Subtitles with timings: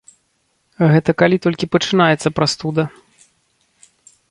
[0.93, 2.83] Гэта калі толькі пачынаецца прастуда.